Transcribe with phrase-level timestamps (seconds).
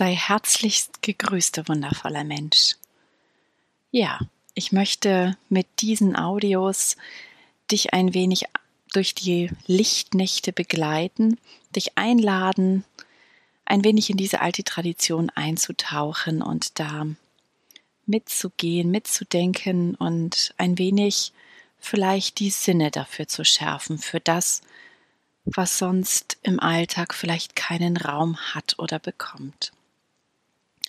[0.00, 2.76] Sei herzlichst gegrüßte, wundervoller Mensch.
[3.90, 4.18] Ja,
[4.54, 6.96] ich möchte mit diesen Audios
[7.70, 8.44] dich ein wenig
[8.94, 11.38] durch die Lichtnächte begleiten,
[11.76, 12.86] dich einladen,
[13.66, 17.04] ein wenig in diese alte Tradition einzutauchen und da
[18.06, 21.34] mitzugehen, mitzudenken und ein wenig
[21.78, 24.62] vielleicht die Sinne dafür zu schärfen, für das,
[25.44, 29.72] was sonst im Alltag vielleicht keinen Raum hat oder bekommt.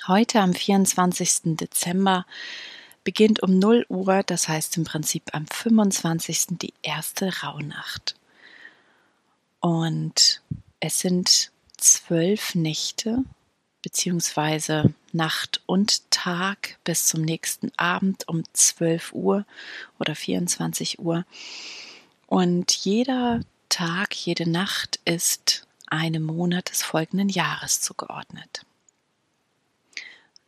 [0.08, 1.58] Heute am 24.
[1.58, 2.26] Dezember
[3.04, 6.58] beginnt um 0 Uhr, das heißt im Prinzip am 25.
[6.58, 8.16] die erste Rauhnacht.
[9.60, 10.42] Und
[10.80, 13.24] es sind zwölf Nächte
[13.84, 19.46] beziehungsweise Nacht und Tag bis zum nächsten Abend um 12 Uhr
[20.00, 21.26] oder 24 Uhr.
[22.26, 28.66] Und jeder Tag, jede Nacht ist einem Monat des folgenden Jahres zugeordnet.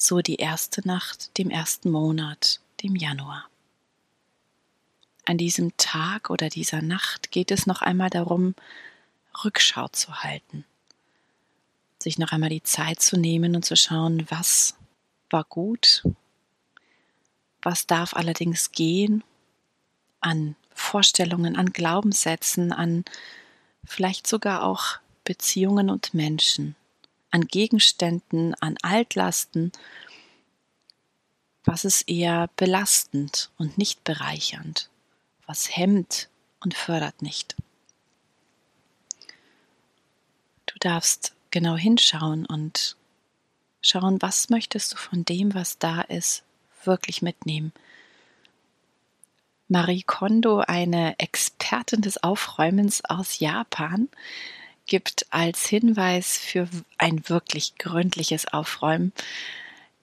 [0.03, 3.47] So die erste Nacht dem ersten Monat, dem Januar.
[5.25, 8.55] An diesem Tag oder dieser Nacht geht es noch einmal darum,
[9.45, 10.65] Rückschau zu halten
[12.03, 14.75] sich noch einmal die Zeit zu nehmen und zu schauen, was
[15.29, 16.03] war gut,
[17.61, 19.23] was darf allerdings gehen
[20.19, 23.05] an Vorstellungen, an Glaubenssätzen, an
[23.85, 26.75] vielleicht sogar auch Beziehungen und Menschen,
[27.33, 29.71] an Gegenständen, an Altlasten,
[31.63, 34.89] was ist eher belastend und nicht bereichernd,
[35.47, 37.55] was hemmt und fördert nicht.
[40.67, 42.95] Du darfst genau hinschauen und
[43.81, 46.43] schauen, was möchtest du von dem, was da ist,
[46.83, 47.73] wirklich mitnehmen.
[49.67, 54.07] Marie Kondo, eine Expertin des Aufräumens aus Japan,
[54.85, 56.67] gibt als Hinweis für
[56.97, 59.13] ein wirklich gründliches Aufräumen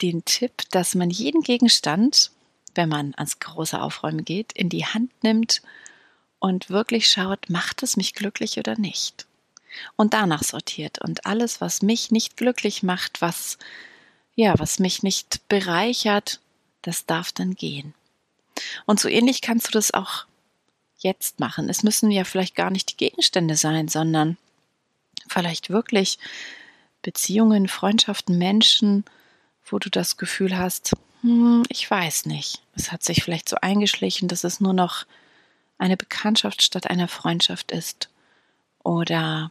[0.02, 2.30] den Tipp, dass man jeden Gegenstand,
[2.74, 5.62] wenn man ans große Aufräumen geht, in die Hand nimmt
[6.38, 9.26] und wirklich schaut, macht es mich glücklich oder nicht
[9.96, 13.58] und danach sortiert und alles, was mich nicht glücklich macht, was
[14.34, 16.40] ja, was mich nicht bereichert,
[16.82, 17.94] das darf dann gehen.
[18.86, 20.24] Und so ähnlich kannst du das auch
[20.98, 21.68] jetzt machen.
[21.68, 24.36] Es müssen ja vielleicht gar nicht die Gegenstände sein, sondern
[25.30, 26.18] vielleicht wirklich
[27.02, 29.04] Beziehungen, Freundschaften, Menschen,
[29.64, 30.92] wo du das Gefühl hast,
[31.22, 32.62] hm, ich weiß nicht.
[32.74, 35.06] Es hat sich vielleicht so eingeschlichen, dass es nur noch
[35.78, 38.08] eine Bekanntschaft statt einer Freundschaft ist.
[38.82, 39.50] Oder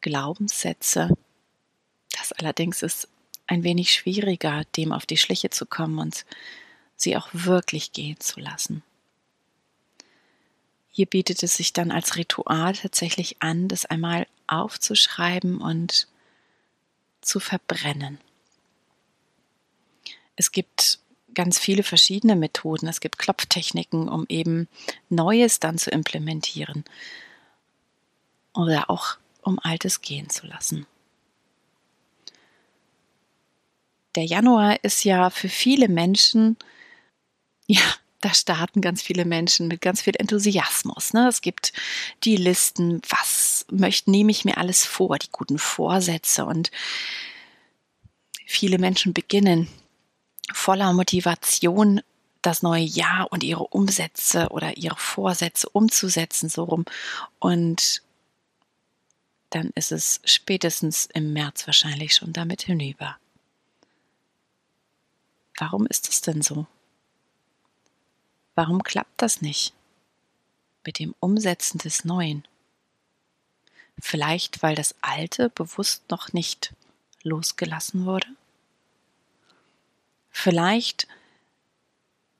[0.00, 1.10] Glaubenssätze.
[2.18, 3.08] Das allerdings ist
[3.46, 6.24] ein wenig schwieriger, dem auf die Schliche zu kommen und
[6.96, 8.82] sie auch wirklich gehen zu lassen.
[10.94, 16.06] Hier bietet es sich dann als Ritual tatsächlich an, das einmal aufzuschreiben und
[17.22, 18.20] zu verbrennen.
[20.36, 20.98] Es gibt
[21.34, 22.88] ganz viele verschiedene Methoden.
[22.88, 24.68] Es gibt Klopftechniken, um eben
[25.08, 26.84] Neues dann zu implementieren.
[28.52, 30.86] Oder auch um Altes gehen zu lassen.
[34.14, 36.58] Der Januar ist ja für viele Menschen,
[37.66, 41.12] ja, da starten ganz viele Menschen mit ganz viel Enthusiasmus.
[41.12, 41.28] Ne?
[41.28, 41.72] Es gibt
[42.24, 46.70] die Listen, was möchte, nehme ich mir alles vor, die guten Vorsätze und
[48.46, 49.68] viele Menschen beginnen
[50.52, 52.00] voller Motivation
[52.42, 56.84] das neue Jahr und ihre Umsätze oder ihre Vorsätze umzusetzen, so rum.
[57.38, 58.02] Und
[59.50, 63.16] dann ist es spätestens im März wahrscheinlich schon damit hinüber.
[65.58, 66.66] Warum ist es denn so?
[68.54, 69.72] Warum klappt das nicht
[70.84, 72.46] mit dem Umsetzen des Neuen?
[73.98, 76.74] Vielleicht, weil das Alte bewusst noch nicht
[77.22, 78.26] losgelassen wurde?
[80.30, 81.06] Vielleicht,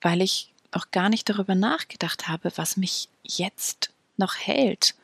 [0.00, 4.94] weil ich auch gar nicht darüber nachgedacht habe, was mich jetzt noch hält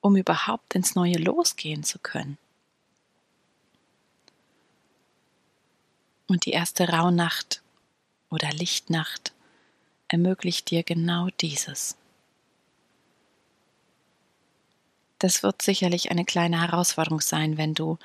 [0.00, 2.38] um überhaupt ins Neue losgehen zu können.
[6.26, 7.62] Und die erste Rauhnacht
[8.30, 9.32] oder Lichtnacht
[10.08, 11.96] ermöglicht dir genau dieses.
[15.18, 17.98] Das wird sicherlich eine kleine Herausforderung sein, wenn du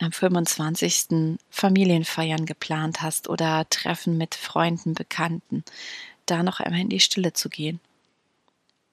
[0.00, 1.38] am 25.
[1.50, 5.64] Familienfeiern geplant hast oder Treffen mit Freunden, Bekannten,
[6.26, 7.80] da noch einmal in die Stille zu gehen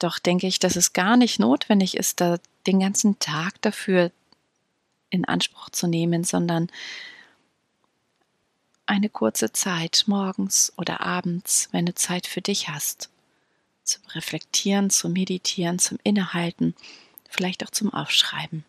[0.04, 4.10] doch denke ich, dass es gar nicht notwendig ist, da den ganzen Tag dafür
[5.10, 6.68] in Anspruch zu nehmen, sondern
[8.86, 13.10] eine kurze Zeit morgens oder abends, wenn du Zeit für dich hast,
[13.82, 16.74] zum Reflektieren, zum Meditieren, zum Innehalten,
[17.28, 18.64] vielleicht auch zum Aufschreiben.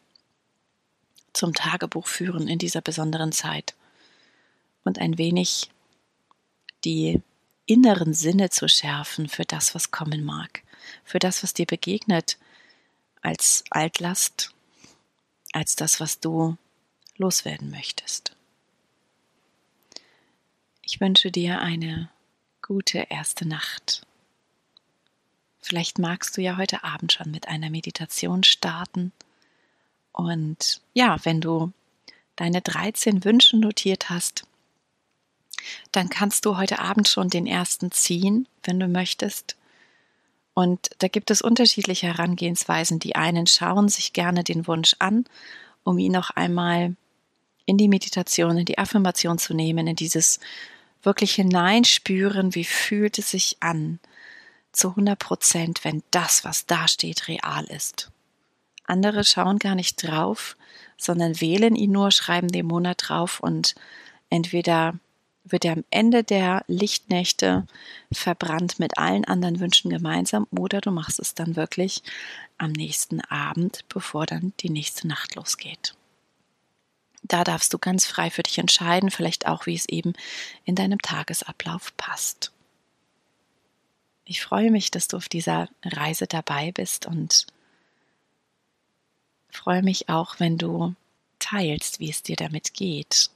[1.33, 3.75] zum Tagebuch führen in dieser besonderen Zeit
[4.83, 5.69] und ein wenig
[6.83, 7.21] die
[7.65, 10.63] inneren Sinne zu schärfen für das, was kommen mag,
[11.03, 12.37] für das, was dir begegnet,
[13.21, 14.53] als Altlast,
[15.51, 16.57] als das, was du
[17.17, 18.34] loswerden möchtest.
[20.95, 22.07] Ich wünsche dir eine
[22.61, 24.07] gute erste Nacht.
[25.59, 29.11] Vielleicht magst du ja heute Abend schon mit einer Meditation starten.
[30.13, 31.73] Und ja, wenn du
[32.37, 34.47] deine 13 Wünsche notiert hast,
[35.91, 39.57] dann kannst du heute Abend schon den ersten ziehen, wenn du möchtest.
[40.53, 42.99] Und da gibt es unterschiedliche Herangehensweisen.
[42.99, 45.25] Die einen schauen sich gerne den Wunsch an,
[45.83, 46.95] um ihn noch einmal
[47.65, 50.39] in die Meditation, in die Affirmation zu nehmen, in dieses
[51.05, 53.99] wirklich hineinspüren, wie fühlt es sich an,
[54.71, 58.11] zu 100 Prozent, wenn das, was da steht, real ist.
[58.85, 60.57] Andere schauen gar nicht drauf,
[60.97, 63.75] sondern wählen ihn nur, schreiben den Monat drauf und
[64.29, 64.99] entweder
[65.43, 67.67] wird er am Ende der Lichtnächte
[68.11, 72.01] verbrannt mit allen anderen Wünschen gemeinsam oder du machst es dann wirklich
[72.57, 75.95] am nächsten Abend, bevor dann die nächste Nacht losgeht.
[77.27, 80.13] Da darfst du ganz frei für dich entscheiden, vielleicht auch, wie es eben
[80.63, 82.51] in deinem Tagesablauf passt.
[84.25, 87.47] Ich freue mich, dass du auf dieser Reise dabei bist und
[89.49, 90.95] freue mich auch, wenn du
[91.39, 93.31] teilst, wie es dir damit geht,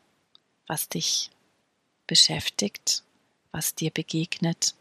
[0.68, 1.32] was dich
[2.06, 3.04] beschäftigt,
[3.52, 4.76] was dir begegnet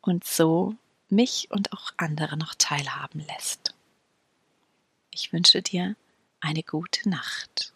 [0.00, 0.74] und so
[1.08, 3.74] mich und auch andere noch teilhaben lässt.
[5.10, 5.94] Ich wünsche dir
[6.40, 7.72] eine gute Nacht.